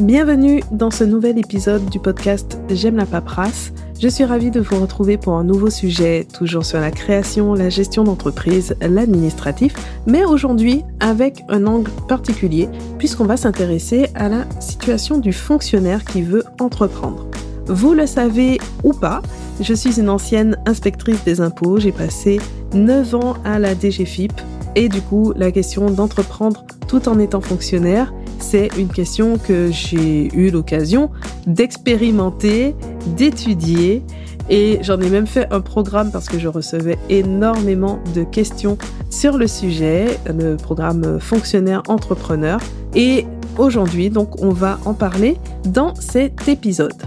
Bienvenue 0.00 0.62
dans 0.72 0.90
ce 0.90 1.04
nouvel 1.04 1.38
épisode 1.38 1.84
du 1.90 2.00
podcast 2.00 2.58
J'aime 2.70 2.96
la 2.96 3.04
paperasse. 3.04 3.72
Je 4.00 4.08
suis 4.08 4.24
ravie 4.24 4.50
de 4.50 4.58
vous 4.58 4.80
retrouver 4.80 5.18
pour 5.18 5.34
un 5.34 5.44
nouveau 5.44 5.68
sujet, 5.68 6.26
toujours 6.32 6.64
sur 6.64 6.80
la 6.80 6.90
création, 6.90 7.52
la 7.52 7.68
gestion 7.68 8.02
d'entreprise, 8.02 8.74
l'administratif, 8.80 9.74
mais 10.06 10.24
aujourd'hui 10.24 10.82
avec 10.98 11.44
un 11.50 11.66
angle 11.66 11.90
particulier, 12.08 12.70
puisqu'on 12.98 13.26
va 13.26 13.36
s'intéresser 13.36 14.06
à 14.14 14.30
la 14.30 14.46
situation 14.60 15.18
du 15.18 15.34
fonctionnaire 15.34 16.04
qui 16.04 16.22
veut 16.22 16.44
entreprendre. 16.58 17.26
Vous 17.66 17.92
le 17.92 18.06
savez 18.06 18.58
ou 18.82 18.94
pas, 18.94 19.20
je 19.60 19.74
suis 19.74 20.00
une 20.00 20.08
ancienne 20.08 20.56
inspectrice 20.64 21.22
des 21.22 21.42
impôts, 21.42 21.78
j'ai 21.78 21.92
passé 21.92 22.40
9 22.72 23.14
ans 23.14 23.34
à 23.44 23.58
la 23.58 23.74
DGFIP, 23.74 24.32
et 24.74 24.88
du 24.88 25.02
coup 25.02 25.34
la 25.36 25.52
question 25.52 25.90
d'entreprendre 25.90 26.64
tout 26.88 27.08
en 27.08 27.18
étant 27.18 27.42
fonctionnaire, 27.42 28.12
c'est 28.42 28.68
une 28.76 28.88
question 28.88 29.38
que 29.38 29.70
j'ai 29.70 30.28
eu 30.34 30.50
l'occasion 30.50 31.10
d'expérimenter, 31.46 32.74
d'étudier 33.16 34.02
et 34.50 34.78
j'en 34.82 35.00
ai 35.00 35.08
même 35.08 35.26
fait 35.26 35.46
un 35.52 35.60
programme 35.60 36.10
parce 36.10 36.28
que 36.28 36.38
je 36.38 36.48
recevais 36.48 36.98
énormément 37.08 38.00
de 38.14 38.24
questions 38.24 38.76
sur 39.10 39.38
le 39.38 39.46
sujet, 39.46 40.18
le 40.26 40.56
programme 40.56 41.20
fonctionnaire 41.20 41.82
entrepreneur. 41.88 42.60
Et 42.94 43.24
aujourd'hui, 43.56 44.10
donc, 44.10 44.42
on 44.42 44.50
va 44.50 44.78
en 44.84 44.94
parler 44.94 45.38
dans 45.64 45.94
cet 45.94 46.48
épisode. 46.48 47.02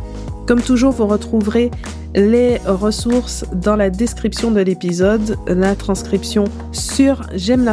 Comme 0.47 0.61
toujours, 0.61 0.91
vous 0.91 1.07
retrouverez 1.07 1.71
les 2.15 2.57
ressources 2.59 3.45
dans 3.53 3.75
la 3.75 3.89
description 3.89 4.49
de 4.49 4.61
l'épisode, 4.61 5.37
la 5.47 5.75
transcription 5.75 6.45
sur 6.71 7.21
j'aime 7.33 7.65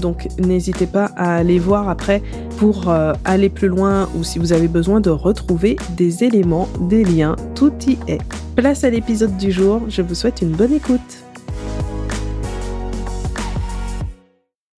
donc 0.00 0.28
n'hésitez 0.38 0.86
pas 0.86 1.10
à 1.16 1.36
aller 1.36 1.58
voir 1.58 1.88
après 1.88 2.22
pour 2.58 2.90
euh, 2.90 3.12
aller 3.24 3.48
plus 3.48 3.68
loin 3.68 4.08
ou 4.16 4.24
si 4.24 4.40
vous 4.40 4.52
avez 4.52 4.66
besoin 4.66 5.00
de 5.00 5.10
retrouver 5.10 5.76
des 5.96 6.24
éléments, 6.24 6.68
des 6.80 7.04
liens, 7.04 7.36
tout 7.54 7.72
y 7.86 7.98
est. 8.08 8.20
Place 8.56 8.82
à 8.82 8.90
l'épisode 8.90 9.36
du 9.36 9.52
jour, 9.52 9.82
je 9.88 10.02
vous 10.02 10.14
souhaite 10.14 10.42
une 10.42 10.52
bonne 10.52 10.72
écoute. 10.72 11.00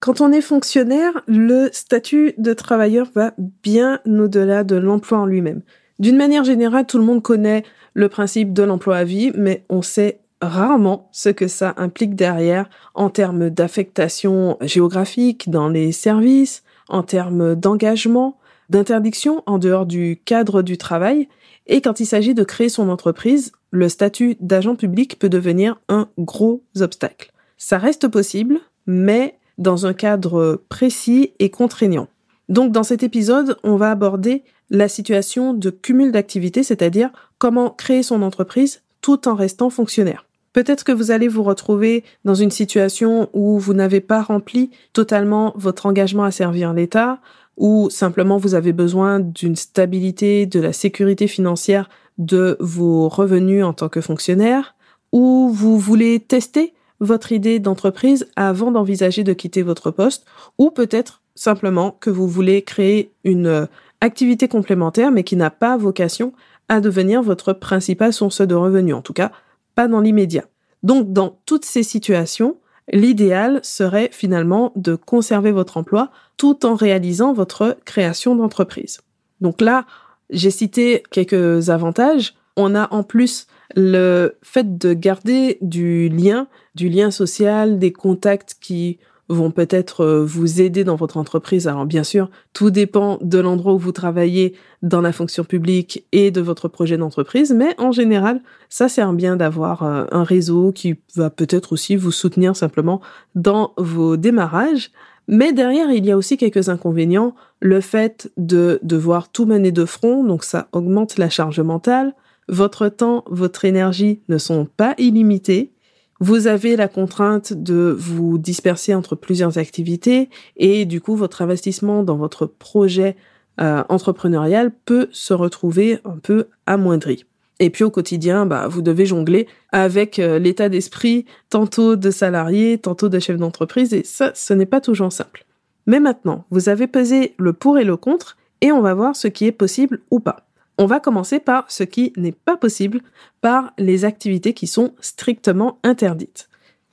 Quand 0.01 0.21
on 0.21 0.31
est 0.33 0.43
fonctionnaire, 0.43 1.13
le 1.27 1.71
statut 1.73 2.35
de 2.39 2.53
travailleur 2.53 3.09
va 3.15 3.33
bien 3.63 4.01
au-delà 4.07 4.65
de 4.65 4.77
l'emploi 4.77 5.19
en 5.19 5.27
lui-même. 5.27 5.63
D'une 5.99 6.17
manière 6.17 6.45
générale, 6.45 6.87
tout 6.87 6.99
le 6.99 7.05
monde 7.05 7.23
connaît 7.23 7.65
le 7.95 8.09
principe 8.09 8.53
de 8.53 8.63
l'emploi 8.63 8.99
à 8.99 9.05
vie, 9.05 9.33
mais 9.35 9.65
on 9.69 9.83
sait 9.83 10.21
rarement 10.41 11.09
ce 11.11 11.29
que 11.29 11.49
ça 11.49 11.75
implique 11.77 12.15
derrière 12.15 12.71
en 12.95 13.11
termes 13.11 13.51
d'affectation 13.51 14.57
géographique 14.61 15.51
dans 15.51 15.69
les 15.69 15.91
services, 15.91 16.63
en 16.89 17.03
termes 17.03 17.57
d'engagement, 17.57 18.39
d'interdiction 18.71 19.43
en 19.47 19.59
dehors 19.59 19.87
du 19.87 20.21
cadre 20.25 20.63
du 20.63 20.79
travail. 20.79 21.29
Et 21.67 21.81
quand 21.81 22.01
il 22.01 22.07
s'agit 22.07 22.35
de 22.35 22.45
créer 22.45 22.69
son 22.69 22.89
entreprise, 22.89 23.53
le 23.71 23.89
statut 23.89 24.37
d'agent 24.41 24.77
public 24.77 25.19
peut 25.19 25.29
devenir 25.29 25.81
un 25.89 26.09
gros 26.19 26.63
obstacle. 26.81 27.33
Ça 27.57 27.79
reste 27.79 28.09
possible, 28.09 28.61
mais 28.87 29.35
dans 29.59 29.87
un 29.87 29.93
cadre 29.93 30.63
précis 30.69 31.33
et 31.41 31.51
contraignant. 31.51 32.07
Donc 32.49 32.73
dans 32.73 32.83
cet 32.83 33.03
épisode, 33.03 33.57
on 33.63 33.77
va 33.77 33.91
aborder 33.91 34.45
la 34.71 34.89
situation 34.89 35.55
de 35.55 35.71
cumul 35.71 36.13
d'activités, 36.13 36.63
c'est-à-dire 36.63 37.11
comment 37.39 37.71
créer 37.71 38.03
son 38.03 38.23
entreprise 38.23 38.83
tout 39.01 39.29
en 39.29 39.35
restant 39.35 39.71
fonctionnaire. 39.71 40.27
Peut-être 40.53 40.83
que 40.83 40.93
vous 40.93 41.11
allez 41.11 41.29
vous 41.29 41.43
retrouver 41.43 42.05
dans 42.25 42.35
une 42.35 42.51
situation 42.51 43.29
où 43.33 43.59
vous 43.59 43.75
n'avez 43.75 44.01
pas 44.01 44.23
rempli 44.23 44.71
totalement 44.93 45.53
votre 45.57 45.87
engagement 45.87 46.25
à 46.25 46.31
servir 46.31 46.73
l'État, 46.73 47.21
ou 47.57 47.91
simplement 47.91 48.39
vous 48.39 48.55
avez 48.55 48.73
besoin 48.73 49.21
d'une 49.21 49.57
stabilité, 49.57 50.47
de 50.47 50.61
la 50.61 50.73
sécurité 50.73 51.27
financière 51.27 51.89
de 52.17 52.57
vos 52.61 53.09
revenus 53.09 53.65
en 53.65 53.73
tant 53.73 53.89
que 53.89 54.01
fonctionnaire, 54.01 54.75
ou 55.13 55.51
vous 55.51 55.79
voulez 55.79 56.21
tester 56.21 56.75
votre 57.01 57.31
idée 57.31 57.59
d'entreprise 57.61 58.27
avant 58.35 58.73
d'envisager 58.73 59.23
de 59.23 59.33
quitter 59.33 59.63
votre 59.63 59.91
poste, 59.91 60.25
ou 60.57 60.71
peut-être 60.71 61.23
simplement 61.39 61.91
que 61.93 62.11
vous 62.11 62.29
voulez 62.29 62.63
créer 62.63 63.11
une 63.25 63.69
activité 64.01 64.49
complémentaire 64.49 65.11
mais 65.11 65.25
qui 65.25 65.37
n'a 65.37 65.51
pas 65.51 65.77
vocation 65.77 66.33
à 66.69 66.81
devenir 66.81 67.23
votre 67.23 67.53
principale 67.53 68.13
source 68.13 68.43
de 68.43 68.55
revenus, 68.55 68.95
en 68.95 69.03
tout 69.03 69.13
cas 69.13 69.33
pas 69.75 69.89
dans 69.89 70.01
l'immédiat. 70.01 70.45
Donc 70.83 71.13
dans 71.13 71.39
toutes 71.47 71.65
ces 71.65 71.83
situations, 71.83 72.57
l'idéal 72.93 73.61
serait 73.63 74.11
finalement 74.13 74.73
de 74.77 74.95
conserver 74.95 75.53
votre 75.53 75.77
emploi 75.77 76.11
tout 76.37 76.65
en 76.67 76.75
réalisant 76.75 77.33
votre 77.33 77.77
création 77.85 78.35
d'entreprise. 78.35 79.01
Donc 79.41 79.61
là, 79.61 79.87
j'ai 80.31 80.51
cité 80.51 81.03
quelques 81.11 81.71
avantages. 81.71 82.35
On 82.57 82.75
a 82.75 82.93
en 82.93 83.03
plus 83.03 83.47
le 83.77 84.37
fait 84.43 84.79
de 84.79 84.93
garder 84.95 85.59
du 85.61 86.09
lien, 86.09 86.49
du 86.75 86.89
lien 86.89 87.11
social, 87.11 87.79
des 87.79 87.93
contacts 87.93 88.57
qui 88.61 88.99
vont 89.29 89.51
peut-être 89.51 90.03
euh, 90.05 90.25
vous 90.25 90.61
aider 90.61 90.85
dans 90.85 90.97
votre 90.97 91.17
entreprise. 91.17 91.69
Alors 91.69 91.87
bien 91.87 92.05
sûr, 92.05 92.31
tout 92.53 92.71
dépend 92.71 93.19
de 93.21 93.39
l'endroit 93.39 93.75
où 93.75 93.79
vous 93.79 93.93
travaillez 93.93 94.55
dans 94.83 95.01
la 95.01 95.13
fonction 95.13 95.45
publique 95.45 96.07
et 96.13 96.31
de 96.31 96.41
votre 96.41 96.69
projet 96.69 96.97
d'entreprise, 96.97 97.53
mais 97.53 97.75
en 97.79 97.93
général, 97.93 98.41
ça 98.69 98.89
sert 98.89 99.13
bien 99.13 99.37
d'avoir 99.37 99.83
euh, 99.83 100.05
un 100.11 100.25
réseau 100.25 100.73
qui 100.73 100.97
va 101.15 101.31
peut-être 101.31 101.73
aussi 101.73 101.97
vous 101.97 102.13
soutenir 102.13 102.57
simplement 102.57 103.01
dans 103.35 103.73
vos 103.77 104.17
démarrages. 104.17 104.91
Mais 105.29 105.53
derrière, 105.53 105.91
il 105.91 106.07
y 106.07 106.11
a 106.11 106.17
aussi 106.17 106.39
quelques 106.39 106.71
inconvénients. 106.71 107.35
Le 107.61 107.83
fait 107.83 108.33
de 108.39 108.81
devoir 108.83 109.31
tout 109.31 109.45
mener 109.45 109.73
de 109.73 109.85
front, 109.85 110.25
donc 110.25 110.43
ça 110.43 110.69
augmente 110.73 111.19
la 111.19 111.29
charge 111.29 111.61
mentale. 111.61 112.15
Votre 112.49 112.89
temps, 112.89 113.25
votre 113.29 113.67
énergie 113.67 114.23
ne 114.31 114.39
sont 114.39 114.67
pas 114.77 114.95
illimités. 114.97 115.73
Vous 116.21 116.49
avez 116.49 116.75
la 116.75 116.89
contrainte 116.89 117.53
de 117.53 117.95
vous 117.97 118.39
disperser 118.39 118.93
entre 118.95 119.15
plusieurs 119.15 119.59
activités 119.59 120.31
et 120.57 120.85
du 120.85 121.01
coup 121.01 121.15
votre 121.15 121.43
investissement 121.43 122.03
dans 122.03 122.17
votre 122.17 122.47
projet 122.47 123.17
euh, 123.61 123.85
entrepreneurial 123.89 124.73
peut 124.85 125.09
se 125.13 125.33
retrouver 125.33 125.99
un 126.05 126.19
peu 126.19 126.49
amoindri. 126.67 127.25
Et 127.61 127.71
puis 127.71 127.85
au 127.85 127.91
quotidien, 127.91 128.47
bah, 128.47 128.69
vous 128.69 128.83
devez 128.83 129.07
jongler 129.07 129.47
avec 129.73 130.19
euh, 130.19 130.39
l'état 130.39 130.69
d'esprit 130.69 131.25
tantôt 131.51 131.97
de 131.97 132.11
salarié, 132.11 132.79
tantôt 132.79 133.09
de 133.09 133.19
chef 133.19 133.37
d'entreprise, 133.37 133.93
et 133.95 134.05
ça, 134.05 134.33
ce 134.35 134.55
n'est 134.55 134.67
pas 134.67 134.81
toujours 134.81 135.13
simple. 135.13 135.45
Mais 135.87 136.01
maintenant, 136.01 136.45
vous 136.51 136.69
avez 136.69 136.87
pesé 136.87 137.35
le 137.39 137.53
pour 137.53 137.79
et 137.79 137.85
le 137.85 137.97
contre, 137.97 138.37
et 138.61 138.71
on 138.71 138.81
va 138.81 138.95
voir 138.95 139.17
ce 139.17 139.29
qui 139.29 139.47
est 139.47 139.53
possible 139.53 140.01
ou 140.11 140.21
pas. 140.21 140.48
On 140.79 140.87
va 140.87 141.01
commencer 141.01 141.41
par 141.41 141.71
ce 141.71 141.83
qui 141.83 142.13
n'est 142.17 142.33
pas 142.33 142.57
possible, 142.57 143.01
par 143.41 143.73
les 143.79 144.05
activités 144.05 144.55
qui 144.55 144.69
sont 144.69 144.95
strictement 145.01 145.79
interdites. 145.83 146.49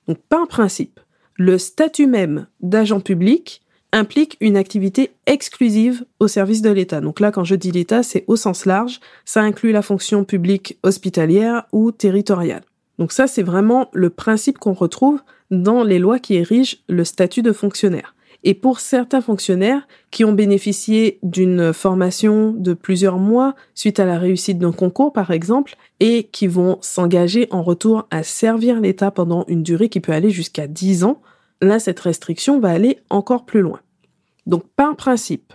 Donc 0.07 0.17
par 0.27 0.47
principe, 0.47 0.99
le 1.35 1.57
statut 1.57 2.07
même 2.07 2.47
d'agent 2.61 2.99
public 2.99 3.61
implique 3.91 4.37
une 4.41 4.57
activité 4.57 5.11
exclusive 5.27 6.03
au 6.19 6.27
service 6.27 6.61
de 6.61 6.69
l'État. 6.69 6.99
Donc 6.99 7.19
là, 7.19 7.31
quand 7.31 7.43
je 7.43 7.55
dis 7.55 7.71
l'État, 7.71 8.03
c'est 8.03 8.25
au 8.27 8.35
sens 8.35 8.65
large, 8.65 8.99
ça 9.23 9.41
inclut 9.41 9.71
la 9.71 9.81
fonction 9.81 10.25
publique 10.25 10.77
hospitalière 10.83 11.65
ou 11.71 11.91
territoriale. 11.91 12.63
Donc 12.97 13.11
ça, 13.11 13.27
c'est 13.27 13.43
vraiment 13.43 13.89
le 13.93 14.09
principe 14.09 14.57
qu'on 14.57 14.73
retrouve 14.73 15.21
dans 15.51 15.83
les 15.83 15.99
lois 15.99 16.19
qui 16.19 16.35
érigent 16.35 16.77
le 16.89 17.03
statut 17.03 17.41
de 17.41 17.51
fonctionnaire. 17.51 18.15
Et 18.47 18.53
pour 18.53 18.79
certains 18.79 19.21
fonctionnaires 19.21 19.87
qui 20.11 20.23
ont 20.23 20.31
bénéficié 20.31 21.17
d'une 21.23 21.73
formation 21.73 22.51
de 22.51 22.75
plusieurs 22.75 23.17
mois 23.17 23.55
suite 23.73 23.99
à 23.99 24.05
la 24.05 24.19
réussite 24.19 24.59
d'un 24.59 24.71
concours, 24.71 25.11
par 25.11 25.31
exemple, 25.31 25.75
et 25.99 26.25
qui 26.25 26.45
vont 26.45 26.77
s'engager 26.79 27.47
en 27.49 27.63
retour 27.63 28.07
à 28.11 28.21
servir 28.21 28.79
l'État 28.79 29.09
pendant 29.09 29.45
une 29.47 29.63
durée 29.63 29.89
qui 29.89 29.99
peut 29.99 30.11
aller 30.11 30.29
jusqu'à 30.29 30.67
10 30.67 31.05
ans, 31.05 31.23
là, 31.59 31.79
cette 31.79 31.99
restriction 31.99 32.59
va 32.59 32.69
aller 32.69 32.99
encore 33.09 33.45
plus 33.45 33.61
loin. 33.61 33.79
Donc, 34.45 34.63
par 34.75 34.95
principe, 34.95 35.51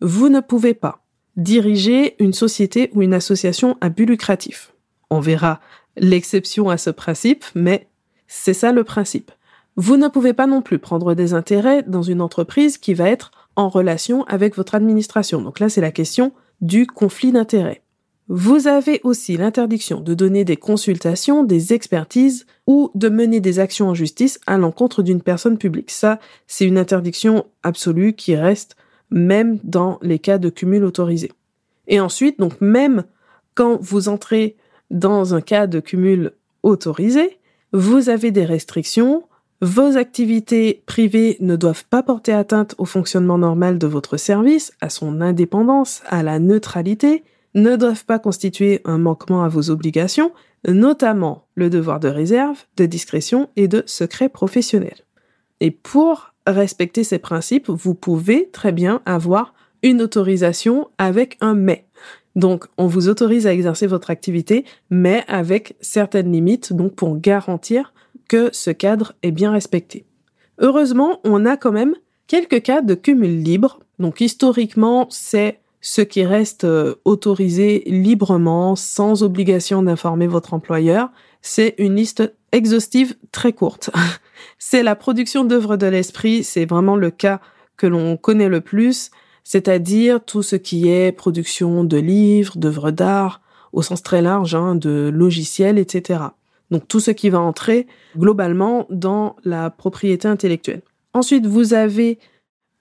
vous 0.00 0.28
ne 0.28 0.40
pouvez 0.40 0.74
pas 0.74 1.04
diriger 1.36 2.16
une 2.18 2.32
société 2.32 2.90
ou 2.92 3.02
une 3.02 3.14
association 3.14 3.78
à 3.80 3.88
but 3.88 4.04
lucratif. 4.06 4.74
On 5.10 5.20
verra 5.20 5.60
l'exception 5.96 6.70
à 6.70 6.76
ce 6.76 6.90
principe, 6.90 7.44
mais 7.54 7.86
c'est 8.26 8.52
ça 8.52 8.72
le 8.72 8.82
principe. 8.82 9.30
Vous 9.76 9.96
ne 9.96 10.08
pouvez 10.08 10.34
pas 10.34 10.46
non 10.46 10.62
plus 10.62 10.78
prendre 10.78 11.14
des 11.14 11.32
intérêts 11.34 11.82
dans 11.82 12.02
une 12.02 12.20
entreprise 12.20 12.76
qui 12.76 12.94
va 12.94 13.08
être 13.08 13.30
en 13.56 13.68
relation 13.68 14.24
avec 14.24 14.56
votre 14.56 14.74
administration. 14.74 15.40
Donc 15.40 15.60
là, 15.60 15.68
c'est 15.68 15.80
la 15.80 15.92
question 15.92 16.32
du 16.60 16.86
conflit 16.86 17.32
d'intérêts. 17.32 17.82
Vous 18.28 18.66
avez 18.66 19.00
aussi 19.02 19.36
l'interdiction 19.36 20.00
de 20.00 20.14
donner 20.14 20.44
des 20.44 20.56
consultations, 20.56 21.42
des 21.42 21.72
expertises 21.72 22.46
ou 22.66 22.90
de 22.94 23.08
mener 23.08 23.40
des 23.40 23.58
actions 23.58 23.88
en 23.88 23.94
justice 23.94 24.38
à 24.46 24.56
l'encontre 24.58 25.02
d'une 25.02 25.20
personne 25.20 25.58
publique. 25.58 25.90
Ça, 25.90 26.20
c'est 26.46 26.66
une 26.66 26.78
interdiction 26.78 27.46
absolue 27.62 28.12
qui 28.14 28.36
reste 28.36 28.76
même 29.10 29.58
dans 29.64 29.98
les 30.02 30.18
cas 30.18 30.38
de 30.38 30.50
cumul 30.50 30.84
autorisé. 30.84 31.32
Et 31.88 32.00
ensuite, 32.00 32.38
donc 32.38 32.60
même 32.60 33.04
quand 33.54 33.78
vous 33.82 34.08
entrez 34.08 34.56
dans 34.90 35.34
un 35.34 35.40
cas 35.40 35.66
de 35.66 35.80
cumul 35.80 36.32
autorisé, 36.62 37.38
vous 37.72 38.08
avez 38.08 38.30
des 38.30 38.44
restrictions 38.44 39.24
Vos 39.62 39.96
activités 39.96 40.82
privées 40.86 41.36
ne 41.38 41.54
doivent 41.54 41.84
pas 41.84 42.02
porter 42.02 42.32
atteinte 42.32 42.74
au 42.78 42.84
fonctionnement 42.84 43.38
normal 43.38 43.78
de 43.78 43.86
votre 43.86 44.16
service, 44.16 44.72
à 44.80 44.88
son 44.88 45.20
indépendance, 45.20 46.02
à 46.08 46.24
la 46.24 46.40
neutralité, 46.40 47.22
ne 47.54 47.76
doivent 47.76 48.04
pas 48.04 48.18
constituer 48.18 48.80
un 48.84 48.98
manquement 48.98 49.44
à 49.44 49.48
vos 49.48 49.70
obligations, 49.70 50.32
notamment 50.66 51.46
le 51.54 51.70
devoir 51.70 52.00
de 52.00 52.08
réserve, 52.08 52.64
de 52.76 52.86
discrétion 52.86 53.50
et 53.54 53.68
de 53.68 53.84
secret 53.86 54.28
professionnel. 54.28 54.96
Et 55.60 55.70
pour 55.70 56.34
respecter 56.44 57.04
ces 57.04 57.20
principes, 57.20 57.70
vous 57.70 57.94
pouvez 57.94 58.50
très 58.50 58.72
bien 58.72 59.00
avoir 59.06 59.54
une 59.84 60.02
autorisation 60.02 60.88
avec 60.98 61.36
un 61.40 61.54
mais. 61.54 61.86
Donc, 62.36 62.64
on 62.78 62.86
vous 62.86 63.08
autorise 63.08 63.46
à 63.46 63.52
exercer 63.52 63.86
votre 63.86 64.10
activité, 64.10 64.64
mais 64.90 65.24
avec 65.28 65.76
certaines 65.80 66.32
limites, 66.32 66.72
donc 66.72 66.94
pour 66.94 67.18
garantir 67.18 67.92
que 68.28 68.48
ce 68.52 68.70
cadre 68.70 69.12
est 69.22 69.32
bien 69.32 69.52
respecté. 69.52 70.06
Heureusement, 70.58 71.20
on 71.24 71.44
a 71.44 71.56
quand 71.56 71.72
même 71.72 71.94
quelques 72.26 72.62
cas 72.62 72.80
de 72.80 72.94
cumul 72.94 73.42
libre. 73.42 73.80
Donc, 73.98 74.20
historiquement, 74.20 75.06
c'est 75.10 75.60
ce 75.82 76.00
qui 76.00 76.24
reste 76.24 76.64
euh, 76.64 76.94
autorisé 77.04 77.82
librement, 77.86 78.76
sans 78.76 79.22
obligation 79.22 79.82
d'informer 79.82 80.28
votre 80.28 80.54
employeur. 80.54 81.10
C'est 81.42 81.74
une 81.78 81.96
liste 81.96 82.32
exhaustive 82.52 83.16
très 83.32 83.52
courte. 83.52 83.90
c'est 84.58 84.82
la 84.82 84.94
production 84.94 85.44
d'œuvres 85.44 85.76
de 85.76 85.86
l'esprit, 85.86 86.44
c'est 86.44 86.64
vraiment 86.64 86.96
le 86.96 87.10
cas 87.10 87.40
que 87.76 87.86
l'on 87.86 88.16
connaît 88.16 88.48
le 88.48 88.60
plus 88.60 89.10
c'est-à-dire 89.44 90.22
tout 90.24 90.42
ce 90.42 90.56
qui 90.56 90.88
est 90.88 91.12
production 91.12 91.84
de 91.84 91.96
livres, 91.96 92.56
d'œuvres 92.56 92.90
d'art, 92.90 93.40
au 93.72 93.82
sens 93.82 94.02
très 94.02 94.22
large, 94.22 94.54
hein, 94.54 94.74
de 94.74 95.10
logiciels, 95.12 95.78
etc. 95.78 96.20
Donc 96.70 96.88
tout 96.88 97.00
ce 97.00 97.10
qui 97.10 97.30
va 97.30 97.40
entrer 97.40 97.86
globalement 98.16 98.86
dans 98.90 99.36
la 99.44 99.70
propriété 99.70 100.28
intellectuelle. 100.28 100.82
Ensuite, 101.14 101.46
vous 101.46 101.74
avez 101.74 102.18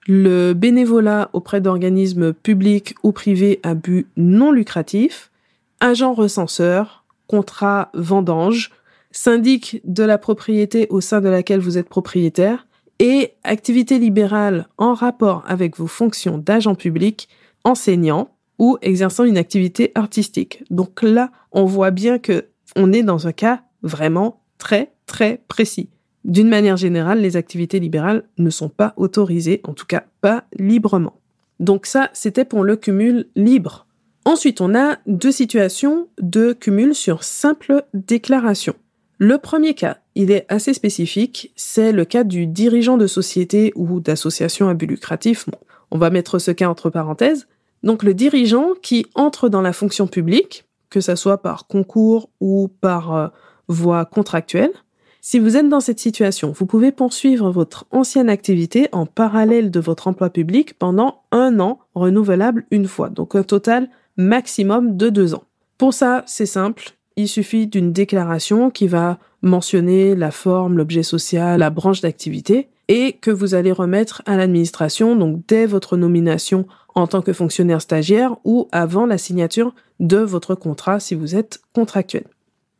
le 0.08 0.54
bénévolat 0.54 1.30
auprès 1.34 1.62
d'organismes 1.62 2.34
publics 2.34 2.96
ou 3.04 3.12
privés 3.12 3.60
à 3.64 3.74
but 3.74 4.08
non 4.18 4.52
lucratif, 4.52 5.32
agent 5.80 6.14
recenseur, 6.14 7.06
contrat 7.28 7.90
vendange, 7.94 8.72
syndic 9.12 9.82
de 9.86 10.04
la 10.04 10.18
propriété 10.18 10.88
au 10.90 11.02
sein 11.02 11.22
de 11.22 11.30
laquelle 11.30 11.60
vous 11.60 11.78
êtes 11.78 11.90
propriétaire, 11.90 12.66
et 13.02 13.34
activité 13.44 13.98
libérale 13.98 14.68
en 14.78 14.94
rapport 14.94 15.44
avec 15.48 15.76
vos 15.76 15.88
fonctions 15.88 16.38
d'agent 16.38 16.76
public, 16.76 17.28
enseignant 17.64 18.30
ou 18.60 18.78
exerçant 18.84 19.24
une 19.24 19.40
activité 19.40 19.92
artistique. 19.96 20.64
Donc 20.70 21.02
là, 21.02 21.32
on 21.52 21.66
voit 21.66 21.90
bien 21.90 22.20
que 22.20 22.46
on 22.76 22.94
est 22.94 23.02
dans 23.02 23.28
un 23.28 23.32
cas 23.32 23.64
vraiment 23.82 24.44
très 24.60 24.94
très 25.08 25.42
précis. 25.48 25.90
D'une 26.26 26.48
manière 26.48 26.78
générale, 26.78 27.22
les 27.22 27.38
activités 27.38 27.80
libérales 27.80 28.24
ne 28.38 28.52
sont 28.52 28.70
pas 28.70 28.94
autorisées, 28.98 29.62
en 29.64 29.74
tout 29.74 29.88
cas 29.88 30.04
pas 30.22 30.44
librement. 30.60 31.20
Donc 31.60 31.88
ça, 31.88 32.12
c'était 32.14 32.46
pour 32.46 32.64
le 32.64 32.76
cumul 32.76 33.26
libre. 33.36 33.88
Ensuite, 34.26 34.62
on 34.62 34.76
a 34.76 35.00
deux 35.08 35.32
situations 35.32 36.08
de 36.22 36.54
cumul 36.54 36.94
sur 36.94 37.24
simple 37.24 37.84
déclaration. 37.96 38.76
Le 39.24 39.38
premier 39.38 39.76
cas, 39.76 39.98
il 40.16 40.32
est 40.32 40.48
assez 40.50 40.74
spécifique, 40.74 41.54
c'est 41.56 41.92
le 41.92 42.06
cas 42.06 42.24
du 42.24 42.48
dirigeant 42.48 42.98
de 42.98 43.06
société 43.06 43.72
ou 43.76 44.00
d'association 44.00 44.68
à 44.68 44.74
but 44.74 44.88
lucratif. 44.88 45.46
on 45.92 46.00
va 46.00 46.10
mettre 46.10 46.40
ce 46.40 46.50
cas 46.50 46.68
entre 46.68 46.90
parenthèses. 46.90 47.48
Donc 47.84 48.02
le 48.02 48.16
dirigeant 48.16 48.70
qui 48.82 49.06
entre 49.14 49.48
dans 49.48 49.62
la 49.62 49.74
fonction 49.74 50.08
publique, 50.08 50.66
que 50.90 51.02
ce 51.02 51.16
soit 51.16 51.38
par 51.38 51.68
concours 51.68 52.32
ou 52.40 52.68
par 52.82 53.16
euh, 53.16 53.28
voie 53.68 54.06
contractuelle, 54.06 54.72
si 55.22 55.38
vous 55.38 55.56
êtes 55.56 55.70
dans 55.70 55.82
cette 55.82 56.00
situation, 56.00 56.52
vous 56.52 56.66
pouvez 56.66 56.92
poursuivre 56.92 57.52
votre 57.52 57.86
ancienne 57.92 58.28
activité 58.28 58.90
en 58.92 59.06
parallèle 59.06 59.70
de 59.70 59.80
votre 59.80 60.08
emploi 60.08 60.32
public 60.32 60.80
pendant 60.80 61.22
un 61.32 61.60
an, 61.60 61.78
renouvelable 61.94 62.66
une 62.72 62.88
fois, 62.88 63.10
donc 63.10 63.36
un 63.36 63.44
total 63.44 63.88
maximum 64.18 64.98
de 64.98 65.10
deux 65.10 65.36
ans. 65.36 65.44
Pour 65.78 65.94
ça, 65.94 66.24
c'est 66.26 66.48
simple, 66.48 66.96
il 67.16 67.28
suffit 67.28 67.68
d'une 67.68 67.92
déclaration 67.92 68.70
qui 68.70 68.88
va 68.88 69.18
mentionner 69.42 70.16
la 70.16 70.32
forme, 70.32 70.78
l'objet 70.78 71.04
social, 71.04 71.60
la 71.60 71.70
branche 71.70 72.02
d'activité 72.02 72.70
et 72.88 73.14
que 73.14 73.32
vous 73.32 73.54
allez 73.54 73.72
remettre 73.72 74.22
à 74.26 74.38
l'administration 74.38 75.42
dès 75.48 75.66
votre 75.66 75.98
nomination 75.98 76.68
en 76.94 77.08
tant 77.08 77.22
que 77.22 77.34
fonctionnaire 77.34 77.82
stagiaire 77.82 78.36
ou 78.44 78.68
avant 78.72 79.06
la 79.06 79.18
signature 79.18 79.74
de 80.00 80.18
votre 80.18 80.56
contrat 80.56 81.00
si 81.00 81.16
vous 81.16 81.36
êtes 81.36 81.62
contractuel. 81.74 82.26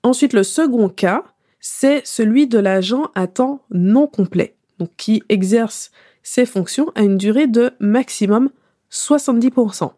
Ensuite, 0.04 0.34
le 0.34 0.44
second 0.44 0.90
cas, 0.90 1.24
c'est 1.60 2.06
celui 2.06 2.48
de 2.48 2.60
l'agent 2.60 3.10
à 3.16 3.28
temps 3.28 3.62
non 3.72 4.08
complet, 4.08 4.56
donc 4.80 4.90
qui 4.98 5.24
exerce 5.30 5.92
ses 6.24 6.46
fonctions 6.46 6.92
à 6.96 7.04
une 7.04 7.18
durée 7.18 7.48
de 7.48 7.72
maximum 7.80 8.50
70%. 8.92 9.92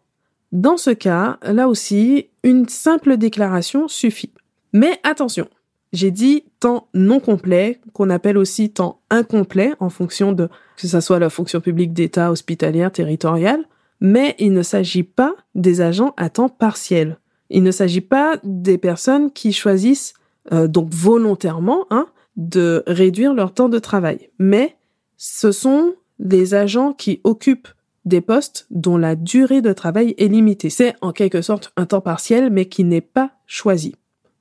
Dans 0.54 0.76
ce 0.76 0.90
cas, 0.90 1.38
là 1.42 1.68
aussi, 1.68 2.28
une 2.44 2.68
simple 2.68 3.16
déclaration 3.16 3.88
suffit. 3.88 4.30
Mais 4.72 5.00
attention, 5.02 5.48
j'ai 5.92 6.12
dit 6.12 6.44
temps 6.60 6.86
non 6.94 7.18
complet, 7.18 7.80
qu'on 7.92 8.08
appelle 8.08 8.38
aussi 8.38 8.70
temps 8.70 9.00
incomplet 9.10 9.72
en 9.80 9.90
fonction 9.90 10.30
de 10.32 10.48
que 10.76 10.86
ce 10.86 11.00
soit 11.00 11.18
la 11.18 11.28
fonction 11.28 11.60
publique 11.60 11.92
d'État, 11.92 12.30
hospitalière, 12.30 12.92
territoriale, 12.92 13.64
mais 14.00 14.36
il 14.38 14.52
ne 14.52 14.62
s'agit 14.62 15.02
pas 15.02 15.34
des 15.56 15.80
agents 15.80 16.14
à 16.16 16.30
temps 16.30 16.48
partiel. 16.48 17.18
Il 17.50 17.64
ne 17.64 17.72
s'agit 17.72 18.00
pas 18.00 18.38
des 18.44 18.78
personnes 18.78 19.32
qui 19.32 19.52
choisissent 19.52 20.14
euh, 20.52 20.68
donc 20.68 20.88
volontairement 20.88 21.86
hein, 21.90 22.06
de 22.36 22.84
réduire 22.86 23.34
leur 23.34 23.52
temps 23.52 23.68
de 23.68 23.80
travail, 23.80 24.30
mais 24.38 24.76
ce 25.16 25.50
sont 25.50 25.94
des 26.20 26.54
agents 26.54 26.92
qui 26.92 27.20
occupent 27.24 27.68
des 28.04 28.20
postes 28.20 28.66
dont 28.70 28.96
la 28.96 29.16
durée 29.16 29.62
de 29.62 29.72
travail 29.72 30.14
est 30.18 30.28
limitée. 30.28 30.70
C'est 30.70 30.94
en 31.00 31.12
quelque 31.12 31.42
sorte 31.42 31.72
un 31.76 31.86
temps 31.86 32.00
partiel, 32.00 32.50
mais 32.50 32.66
qui 32.66 32.84
n'est 32.84 33.00
pas 33.00 33.32
choisi. 33.46 33.94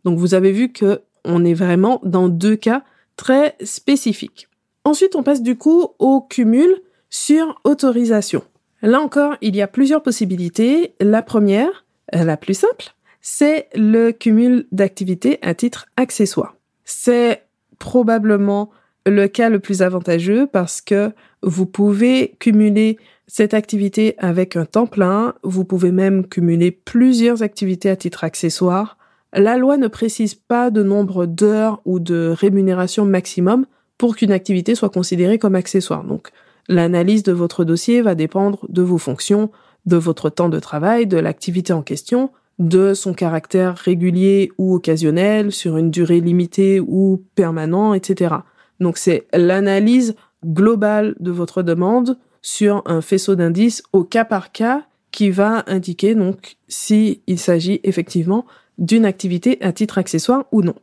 Donc 0.04 0.18
vous 0.18 0.34
avez 0.34 0.52
vu 0.52 0.72
que 0.72 1.02
on 1.26 1.46
est 1.46 1.54
vraiment 1.54 2.02
dans 2.04 2.28
deux 2.28 2.56
cas 2.56 2.84
très 3.16 3.56
spécifiques. 3.64 4.50
Ensuite, 4.84 5.16
on 5.16 5.24
passe 5.24 5.42
du 5.42 5.56
coup 5.56 5.88
au 6.00 6.22
cumul 6.22 6.82
sur 7.10 7.62
autorisation. 7.64 8.44
Là 8.82 9.00
encore, 9.00 9.36
il 9.42 9.56
y 9.56 9.62
a 9.62 9.68
plusieurs 9.68 10.04
possibilités. 10.04 10.96
La 11.00 11.22
première, 11.22 11.86
la 12.12 12.36
plus 12.36 12.54
simple, 12.54 12.94
c'est 13.22 13.70
le 13.76 14.12
cumul 14.12 14.68
d'activités 14.74 15.40
à 15.42 15.54
titre 15.54 15.86
accessoire. 15.96 16.56
C'est 16.84 17.44
probablement 17.80 18.72
le 19.06 19.28
cas 19.28 19.50
le 19.50 19.60
plus 19.60 19.82
avantageux 19.82 20.48
parce 20.48 20.82
que 20.82 21.12
vous 21.42 21.66
pouvez 21.66 22.36
cumuler 22.40 22.98
cette 23.28 23.54
activité 23.54 24.16
avec 24.18 24.56
un 24.56 24.66
temps 24.66 24.86
plein, 24.86 25.34
vous 25.44 25.66
pouvez 25.66 25.92
même 25.92 26.28
cumuler 26.28 26.72
plusieurs 26.72 27.42
activités 27.42 27.90
à 27.90 27.96
titre 27.96 28.24
accessoire. 28.24 28.98
La 29.34 29.58
loi 29.58 29.78
ne 29.78 29.88
précise 29.88 30.36
pas 30.36 30.70
de 30.70 30.84
nombre 30.84 31.26
d'heures 31.26 31.82
ou 31.86 32.00
de 32.00 32.34
rémunération 32.38 33.06
maximum 33.06 33.66
pour 33.98 34.16
qu'une 34.16 34.32
activité 34.32 34.76
soit 34.76 34.90
considérée 34.90 35.40
comme 35.40 35.56
accessoire. 35.56 36.04
Donc, 36.04 36.30
l'analyse 36.68 37.24
de 37.24 37.32
votre 37.32 37.64
dossier 37.64 38.02
va 38.02 38.16
dépendre 38.16 38.66
de 38.70 38.82
vos 38.82 38.98
fonctions, 38.98 39.52
de 39.86 39.98
votre 39.98 40.30
temps 40.30 40.50
de 40.50 40.60
travail, 40.60 41.08
de 41.08 41.18
l'activité 41.18 41.74
en 41.74 41.82
question, 41.82 42.32
de 42.60 42.94
son 42.94 43.14
caractère 43.14 43.76
régulier 43.76 44.52
ou 44.58 44.76
occasionnel, 44.76 45.52
sur 45.52 45.78
une 45.78 45.92
durée 45.92 46.20
limitée 46.20 46.80
ou 46.80 47.24
permanent, 47.36 47.94
etc. 47.94 48.36
Donc 48.80 48.98
c'est 48.98 49.28
l'analyse 49.34 50.16
globale 50.46 51.16
de 51.20 51.32
votre 51.32 51.64
demande 51.64 52.18
sur 52.44 52.84
un 52.86 53.02
faisceau 53.02 53.34
d'indices 53.34 53.82
au 53.94 54.04
cas 54.04 54.26
par 54.26 54.52
cas 54.52 54.84
qui 55.12 55.32
va 55.32 55.64
indiquer 55.66 56.14
donc 56.14 56.58
s'il 56.68 57.20
s'agit 57.38 57.80
effectivement 57.84 58.46
d'une 58.78 59.06
activité 59.06 59.58
à 59.62 59.72
titre 59.72 59.98
accessoire 59.98 60.46
ou 60.52 60.62
non. 60.62 60.76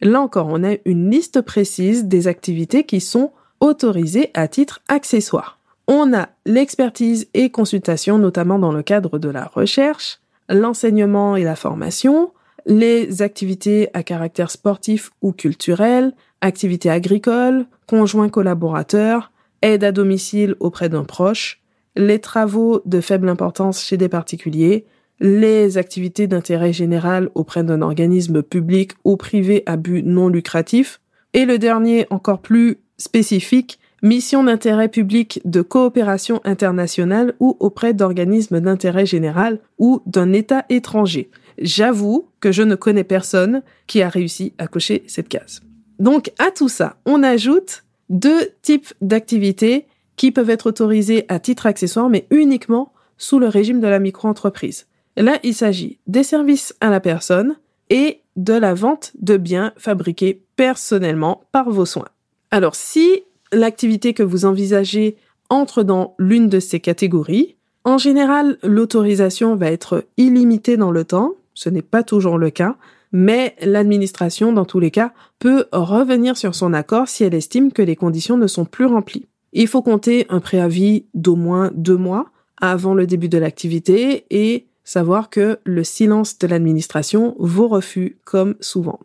Là 0.00 0.20
encore, 0.20 0.46
on 0.48 0.64
a 0.64 0.76
une 0.84 1.10
liste 1.10 1.42
précise 1.42 2.04
des 2.04 2.28
activités 2.28 2.84
qui 2.84 3.00
sont 3.00 3.32
autorisées 3.60 4.30
à 4.34 4.46
titre 4.46 4.80
accessoire. 4.88 5.58
On 5.88 6.14
a 6.14 6.28
l'expertise 6.46 7.28
et 7.34 7.50
consultation, 7.50 8.18
notamment 8.18 8.58
dans 8.58 8.72
le 8.72 8.82
cadre 8.82 9.18
de 9.18 9.28
la 9.28 9.46
recherche, 9.46 10.20
l'enseignement 10.48 11.34
et 11.34 11.44
la 11.44 11.56
formation, 11.56 12.32
les 12.66 13.22
activités 13.22 13.88
à 13.94 14.02
caractère 14.02 14.50
sportif 14.50 15.10
ou 15.22 15.32
culturel, 15.32 16.12
activités 16.42 16.90
agricoles, 16.90 17.66
conjoints 17.86 18.28
collaborateurs, 18.28 19.32
aide 19.62 19.84
à 19.84 19.92
domicile 19.92 20.54
auprès 20.60 20.88
d'un 20.88 21.04
proche, 21.04 21.60
les 21.96 22.20
travaux 22.20 22.80
de 22.84 23.00
faible 23.00 23.28
importance 23.28 23.82
chez 23.82 23.96
des 23.96 24.08
particuliers, 24.08 24.86
les 25.20 25.78
activités 25.78 26.26
d'intérêt 26.26 26.72
général 26.72 27.28
auprès 27.34 27.64
d'un 27.64 27.82
organisme 27.82 28.42
public 28.42 28.92
ou 29.04 29.16
privé 29.16 29.62
à 29.66 29.76
but 29.76 30.02
non 30.04 30.28
lucratif, 30.28 31.00
et 31.34 31.44
le 31.44 31.58
dernier 31.58 32.06
encore 32.10 32.40
plus 32.40 32.78
spécifique, 32.96 33.78
mission 34.02 34.44
d'intérêt 34.44 34.88
public 34.88 35.40
de 35.44 35.60
coopération 35.60 36.40
internationale 36.44 37.34
ou 37.40 37.56
auprès 37.60 37.94
d'organismes 37.94 38.60
d'intérêt 38.60 39.06
général 39.06 39.58
ou 39.78 40.02
d'un 40.06 40.32
État 40.32 40.64
étranger. 40.68 41.30
J'avoue 41.60 42.28
que 42.40 42.52
je 42.52 42.62
ne 42.62 42.76
connais 42.76 43.04
personne 43.04 43.62
qui 43.86 44.02
a 44.02 44.08
réussi 44.08 44.52
à 44.58 44.68
cocher 44.68 45.02
cette 45.08 45.28
case. 45.28 45.60
Donc 45.98 46.30
à 46.38 46.52
tout 46.52 46.68
ça, 46.68 46.96
on 47.04 47.24
ajoute 47.24 47.82
deux 48.08 48.50
types 48.62 48.92
d'activités 49.00 49.86
qui 50.16 50.32
peuvent 50.32 50.50
être 50.50 50.66
autorisées 50.66 51.24
à 51.28 51.38
titre 51.38 51.66
accessoire, 51.66 52.08
mais 52.08 52.26
uniquement 52.30 52.92
sous 53.16 53.38
le 53.38 53.48
régime 53.48 53.80
de 53.80 53.86
la 53.86 53.98
micro-entreprise. 53.98 54.86
Là, 55.16 55.38
il 55.42 55.54
s'agit 55.54 55.98
des 56.06 56.22
services 56.22 56.74
à 56.80 56.90
la 56.90 57.00
personne 57.00 57.56
et 57.90 58.20
de 58.36 58.52
la 58.52 58.74
vente 58.74 59.12
de 59.20 59.36
biens 59.36 59.72
fabriqués 59.76 60.42
personnellement 60.56 61.42
par 61.50 61.70
vos 61.70 61.86
soins. 61.86 62.08
Alors, 62.50 62.74
si 62.74 63.24
l'activité 63.52 64.14
que 64.14 64.22
vous 64.22 64.44
envisagez 64.44 65.16
entre 65.50 65.82
dans 65.82 66.14
l'une 66.18 66.48
de 66.48 66.60
ces 66.60 66.80
catégories, 66.80 67.56
en 67.84 67.98
général, 67.98 68.58
l'autorisation 68.62 69.56
va 69.56 69.70
être 69.70 70.04
illimitée 70.16 70.76
dans 70.76 70.90
le 70.90 71.04
temps, 71.04 71.32
ce 71.54 71.68
n'est 71.68 71.82
pas 71.82 72.02
toujours 72.02 72.38
le 72.38 72.50
cas, 72.50 72.76
mais 73.12 73.54
l'administration, 73.62 74.52
dans 74.52 74.64
tous 74.64 74.80
les 74.80 74.90
cas, 74.90 75.12
peut 75.38 75.66
revenir 75.72 76.36
sur 76.36 76.54
son 76.54 76.72
accord 76.72 77.08
si 77.08 77.24
elle 77.24 77.34
estime 77.34 77.72
que 77.72 77.82
les 77.82 77.96
conditions 77.96 78.36
ne 78.36 78.46
sont 78.46 78.64
plus 78.64 78.86
remplies. 78.86 79.26
Il 79.52 79.66
faut 79.66 79.82
compter 79.82 80.26
un 80.28 80.40
préavis 80.40 81.06
d'au 81.14 81.36
moins 81.36 81.70
deux 81.74 81.96
mois 81.96 82.26
avant 82.60 82.94
le 82.94 83.06
début 83.06 83.28
de 83.28 83.38
l'activité 83.38 84.26
et 84.30 84.66
savoir 84.84 85.30
que 85.30 85.58
le 85.64 85.84
silence 85.84 86.38
de 86.38 86.46
l'administration 86.46 87.34
vous 87.38 87.68
refuse 87.68 88.16
comme 88.24 88.56
souvent. 88.60 88.98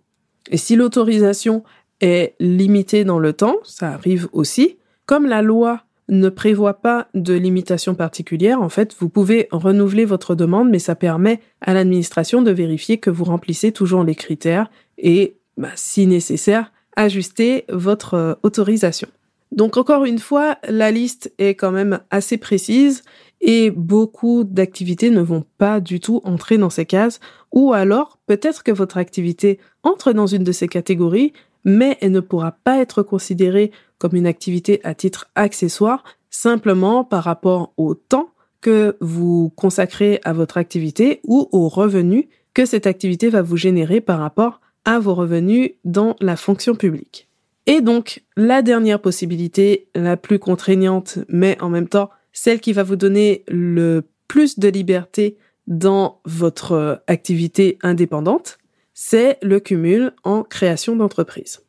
Et 0.51 0.57
si 0.57 0.75
l'autorisation 0.75 1.63
est 2.01 2.35
limitée 2.39 3.03
dans 3.05 3.19
le 3.19 3.33
temps, 3.33 3.57
ça 3.63 3.89
arrive 3.89 4.27
aussi, 4.33 4.77
comme 5.05 5.25
la 5.25 5.41
loi 5.41 5.83
ne 6.09 6.29
prévoit 6.29 6.81
pas 6.81 7.07
de 7.13 7.33
limitation 7.33 7.95
particulière. 7.95 8.61
En 8.61 8.69
fait, 8.69 8.95
vous 8.99 9.09
pouvez 9.09 9.47
renouveler 9.51 10.05
votre 10.05 10.35
demande, 10.35 10.69
mais 10.69 10.79
ça 10.79 10.95
permet 10.95 11.39
à 11.61 11.73
l'administration 11.73 12.41
de 12.41 12.51
vérifier 12.51 12.97
que 12.97 13.09
vous 13.09 13.23
remplissez 13.23 13.71
toujours 13.71 14.03
les 14.03 14.15
critères 14.15 14.69
et, 14.97 15.37
bah, 15.57 15.69
si 15.75 16.07
nécessaire, 16.07 16.71
ajuster 16.95 17.65
votre 17.69 18.13
euh, 18.13 18.33
autorisation. 18.43 19.07
Donc 19.51 19.77
encore 19.77 20.05
une 20.05 20.19
fois, 20.19 20.57
la 20.67 20.89
liste 20.89 21.31
est 21.37 21.53
quand 21.53 21.71
même 21.71 21.99
assez 22.09 22.37
précise 22.37 23.03
et 23.39 23.69
beaucoup 23.69 24.43
d'activités 24.43 25.11
ne 25.11 25.21
vont 25.21 25.45
pas 25.59 25.79
du 25.79 25.99
tout 25.99 26.21
entrer 26.23 26.57
dans 26.57 26.71
ces 26.71 26.87
cases 26.87 27.19
ou 27.51 27.71
alors 27.71 28.17
peut-être 28.25 28.63
que 28.63 28.71
votre 28.71 28.97
activité 28.97 29.59
entre 29.83 30.11
dans 30.11 30.25
une 30.25 30.43
de 30.43 30.51
ces 30.51 30.67
catégories 30.67 31.33
mais 31.63 31.97
elle 32.01 32.11
ne 32.11 32.19
pourra 32.19 32.51
pas 32.63 32.79
être 32.79 33.03
considérée 33.03 33.71
comme 33.97 34.15
une 34.15 34.27
activité 34.27 34.81
à 34.83 34.93
titre 34.93 35.29
accessoire 35.35 36.03
simplement 36.29 37.03
par 37.03 37.23
rapport 37.23 37.73
au 37.77 37.93
temps 37.93 38.29
que 38.61 38.97
vous 39.01 39.51
consacrez 39.55 40.19
à 40.23 40.33
votre 40.33 40.57
activité 40.57 41.19
ou 41.25 41.47
aux 41.51 41.67
revenus 41.67 42.25
que 42.53 42.65
cette 42.65 42.87
activité 42.87 43.29
va 43.29 43.41
vous 43.41 43.57
générer 43.57 44.01
par 44.01 44.19
rapport 44.19 44.61
à 44.85 44.99
vos 44.99 45.15
revenus 45.15 45.71
dans 45.85 46.15
la 46.19 46.35
fonction 46.35 46.75
publique. 46.75 47.27
Et 47.65 47.81
donc, 47.81 48.23
la 48.35 48.61
dernière 48.61 48.99
possibilité, 48.99 49.87
la 49.95 50.17
plus 50.17 50.39
contraignante, 50.39 51.19
mais 51.29 51.57
en 51.61 51.69
même 51.69 51.87
temps 51.87 52.09
celle 52.33 52.59
qui 52.59 52.73
va 52.73 52.83
vous 52.83 52.95
donner 52.95 53.43
le 53.47 54.03
plus 54.27 54.59
de 54.59 54.67
liberté 54.67 55.37
dans 55.67 56.19
votre 56.25 57.03
activité 57.07 57.77
indépendante, 57.83 58.57
c'est 58.93 59.37
le 59.41 59.59
cumul 59.59 60.11
en 60.23 60.43
création 60.43 60.95
d'entreprise. 60.95 61.61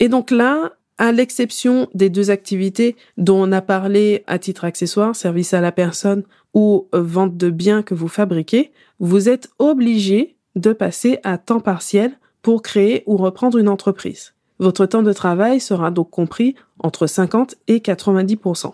Et 0.00 0.08
donc 0.08 0.30
là, 0.30 0.72
à 0.98 1.12
l'exception 1.12 1.88
des 1.94 2.10
deux 2.10 2.30
activités 2.30 2.96
dont 3.16 3.48
on 3.48 3.52
a 3.52 3.62
parlé 3.62 4.24
à 4.26 4.38
titre 4.38 4.64
accessoire, 4.64 5.14
service 5.14 5.54
à 5.54 5.60
la 5.60 5.72
personne 5.72 6.24
ou 6.54 6.88
vente 6.92 7.36
de 7.36 7.50
biens 7.50 7.82
que 7.82 7.94
vous 7.94 8.08
fabriquez, 8.08 8.72
vous 8.98 9.28
êtes 9.28 9.48
obligé 9.58 10.36
de 10.56 10.72
passer 10.72 11.18
à 11.22 11.38
temps 11.38 11.60
partiel 11.60 12.18
pour 12.42 12.62
créer 12.62 13.04
ou 13.06 13.16
reprendre 13.16 13.58
une 13.58 13.68
entreprise. 13.68 14.34
Votre 14.58 14.86
temps 14.86 15.04
de 15.04 15.12
travail 15.12 15.60
sera 15.60 15.92
donc 15.92 16.10
compris 16.10 16.56
entre 16.80 17.06
50 17.06 17.54
et 17.68 17.78
90% 17.78 18.72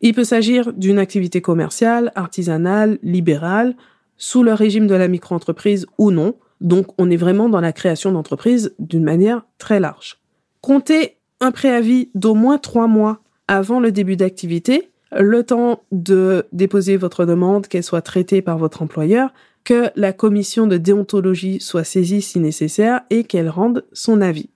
Il 0.00 0.14
peut 0.14 0.24
s'agir 0.24 0.72
d'une 0.72 0.98
activité 0.98 1.40
commerciale, 1.40 2.10
artisanale, 2.16 2.98
libérale, 3.02 3.76
sous 4.16 4.42
le 4.42 4.52
régime 4.52 4.88
de 4.88 4.94
la 4.94 5.06
micro-entreprise 5.06 5.86
ou 5.98 6.10
non, 6.10 6.34
donc 6.60 6.86
on 6.98 7.10
est 7.10 7.16
vraiment 7.16 7.48
dans 7.48 7.60
la 7.60 7.72
création 7.72 8.12
d'entreprise 8.12 8.74
d'une 8.78 9.04
manière 9.04 9.46
très 9.58 9.80
large. 9.80 10.18
Comptez 10.60 11.16
un 11.40 11.50
préavis 11.50 12.10
d'au 12.14 12.34
moins 12.34 12.58
trois 12.58 12.86
mois 12.86 13.20
avant 13.48 13.80
le 13.80 13.92
début 13.92 14.16
d'activité, 14.16 14.90
le 15.12 15.42
temps 15.42 15.82
de 15.90 16.46
déposer 16.52 16.96
votre 16.96 17.24
demande, 17.24 17.66
qu'elle 17.66 17.82
soit 17.82 18.02
traitée 18.02 18.42
par 18.42 18.58
votre 18.58 18.82
employeur, 18.82 19.32
que 19.64 19.90
la 19.96 20.12
commission 20.12 20.66
de 20.66 20.76
déontologie 20.76 21.60
soit 21.60 21.84
saisie 21.84 22.22
si 22.22 22.38
nécessaire 22.38 23.02
et 23.10 23.24
qu'elle 23.24 23.48
rende 23.48 23.84
son 23.92 24.20
avis. 24.20 24.50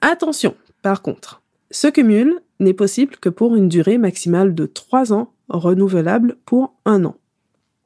Attention, 0.00 0.54
par 0.82 1.02
contre, 1.02 1.42
ce 1.70 1.88
cumul 1.88 2.40
n'est 2.60 2.74
possible 2.74 3.16
que 3.16 3.28
pour 3.28 3.56
une 3.56 3.68
durée 3.68 3.98
maximale 3.98 4.54
de 4.54 4.66
trois 4.66 5.12
ans, 5.12 5.32
renouvelable 5.48 6.36
pour 6.44 6.74
un 6.84 7.04
an. 7.04 7.16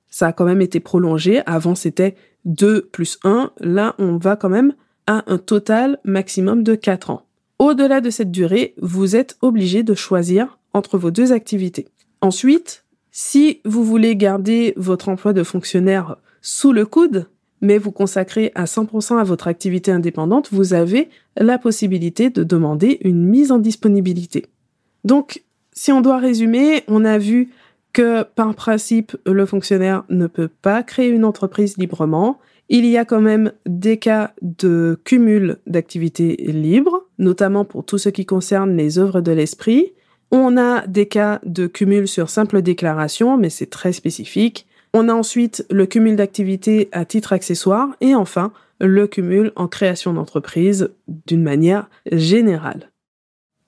Ça 0.09 0.29
a 0.29 0.33
quand 0.33 0.45
même 0.45 0.61
été 0.61 0.79
prolongé, 0.79 1.41
avant 1.47 1.75
c'était 1.75 2.17
2 2.45 2.89
plus 2.93 3.19
1, 3.25 3.53
là 3.61 3.95
on 3.99 4.17
va 4.17 4.37
quand 4.37 4.49
même 4.49 4.75
à 5.07 5.25
un 5.27 5.39
total 5.39 5.99
maximum 6.05 6.63
de 6.63 6.75
4 6.75 7.11
ans. 7.11 7.27
Au-delà 7.59 8.01
de 8.01 8.11
cette 8.11 8.31
durée, 8.31 8.75
vous 8.81 9.15
êtes 9.15 9.37
obligé 9.41 9.83
de 9.83 9.95
choisir 9.95 10.59
entre 10.73 10.99
vos 10.99 11.11
deux 11.11 11.33
activités. 11.33 11.89
Ensuite, 12.21 12.85
si 13.11 13.61
vous 13.65 13.85
voulez 13.85 14.17
garder 14.17 14.73
votre 14.77 15.09
emploi 15.09 15.33
de 15.33 15.43
fonctionnaire 15.43 16.17
sous 16.41 16.73
le 16.73 16.87
coude, 16.87 17.29
mais 17.61 17.79
vous 17.79 17.93
consacrez 17.93 18.51
à 18.55 18.65
100% 18.65 19.19
à 19.19 19.25
votre 19.25 19.47
activité 19.49 19.93
indépendante, 19.93 20.49
vous 20.51 20.75
avez 20.75 21.09
la 21.37 21.59
possibilité 21.59 22.31
de 22.31 22.43
demander 22.43 22.99
une 23.03 23.25
mise 23.25 23.53
en 23.53 23.59
disponibilité. 23.59 24.47
Donc, 25.05 25.45
si 25.73 25.93
on 25.93 26.01
doit 26.01 26.19
résumer, 26.19 26.83
on 26.89 27.05
a 27.05 27.19
vu 27.19 27.51
que 27.93 28.23
par 28.23 28.55
principe, 28.55 29.17
le 29.27 29.47
fonctionnaire 29.47 30.05
ne 30.09 30.27
peut 30.27 30.49
pas 30.49 30.83
créer 30.83 31.09
une 31.09 31.25
entreprise 31.25 31.77
librement. 31.77 32.39
Il 32.69 32.87
y 32.87 32.97
a 32.97 33.05
quand 33.05 33.21
même 33.21 33.53
des 33.67 33.99
cas 33.99 34.33
de 34.41 34.99
cumul 35.05 35.59
d'activités 35.67 36.37
libres, 36.37 37.07
notamment 37.19 37.65
pour 37.65 37.85
tout 37.85 37.99
ce 37.99 38.09
qui 38.09 38.25
concerne 38.25 38.77
les 38.77 38.99
œuvres 38.99 39.21
de 39.21 39.33
l'esprit. 39.33 39.93
On 40.31 40.57
a 40.57 40.87
des 40.87 41.07
cas 41.07 41.41
de 41.45 41.67
cumul 41.67 42.09
sur 42.09 42.31
simple 42.31 42.63
déclaration, 42.63 43.37
mais 43.37 43.51
c'est 43.51 43.67
très 43.67 43.93
spécifique. 43.93 44.67
On 44.95 45.09
a 45.09 45.15
ensuite 45.15 45.67
le 45.71 45.87
cumul 45.87 46.17
d'activités 46.17 46.89
à 46.93 47.05
titre 47.05 47.33
accessoire 47.33 47.89
et 48.01 48.15
enfin 48.15 48.53
le 48.81 49.07
cumul 49.07 49.53
en 49.57 49.69
création 49.69 50.13
d'entreprise 50.13 50.91
d'une 51.27 51.43
manière 51.43 51.89
générale. 52.11 52.91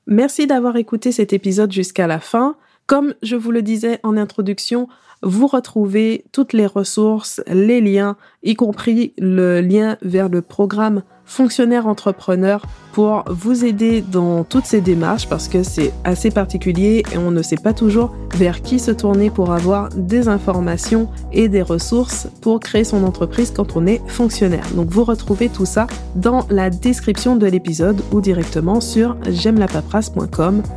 Merci 0.07 0.47
d'avoir 0.47 0.77
écouté 0.77 1.13
cet 1.13 1.33
épisode 1.33 1.73
jusqu'à 1.73 2.07
la 2.07 2.21
fin. 2.21 2.57
Comme 2.87 3.15
je 3.23 3.37
vous 3.37 3.51
le 3.51 3.63
disais 3.63 3.99
en 4.03 4.17
introduction, 4.17 4.89
vous 5.23 5.47
retrouvez 5.47 6.25
toutes 6.33 6.53
les 6.53 6.67
ressources, 6.67 7.41
les 7.47 7.81
liens, 7.81 8.17
y 8.43 8.55
compris 8.55 9.15
le 9.19 9.61
lien 9.63 9.97
vers 10.03 10.29
le 10.29 10.43
programme 10.43 11.03
fonctionnaire 11.25 11.87
entrepreneur 11.87 12.63
pour 12.93 13.25
vous 13.27 13.65
aider 13.65 14.03
dans 14.03 14.45
toutes 14.45 14.67
ces 14.67 14.81
démarches 14.81 15.29
parce 15.29 15.49
que 15.49 15.65
c'est 15.65 15.93
assez 16.05 16.31
particulier 16.31 17.03
et 17.13 17.19
on 17.19 17.33
ne 17.33 17.43
sait 17.43 17.57
pas 17.57 17.73
toujours 17.73 18.15
vers 18.37 18.63
qui 18.63 18.79
se 18.79 18.93
tourner 18.93 19.31
pour 19.31 19.53
avoir 19.53 19.89
des 19.89 20.29
informations 20.29 21.09
et 21.33 21.49
des 21.49 21.63
ressources 21.63 22.29
pour 22.41 22.61
créer 22.61 22.85
son 22.85 23.03
entreprise 23.03 23.53
quand 23.55 23.77
on 23.77 23.87
est 23.87 24.01
fonctionnaire. 24.07 24.65
Donc 24.77 24.91
vous 24.91 25.03
retrouvez 25.03 25.49
tout 25.49 25.67
ça 25.67 25.89
dans 26.15 26.47
la 26.51 26.71
description 26.71 27.35
de 27.35 27.47
l'épisode 27.47 28.01
ou 28.13 28.21
directement 28.21 28.81
sur 28.81 29.17
j'aime 29.29 29.59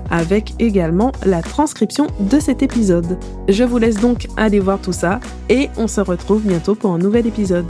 avec 0.10 0.54
également 0.60 1.12
la 1.26 1.42
transcription 1.42 2.08
de 2.20 2.40
cet 2.40 2.64
épisode. 2.64 3.18
Je 3.48 3.64
vous 3.64 3.78
laisse 3.78 4.00
donc 4.00 4.28
aller 4.38 4.60
voir 4.60 4.80
tout 4.80 4.94
ça 4.94 5.20
et 5.50 5.70
on 5.78 5.88
se 5.88 6.02
retrouve 6.02 6.42
bientôt 6.42 6.76
pour 6.76 6.92
un 6.92 6.98
nouvel 6.98 7.28
épisode. 7.28 7.66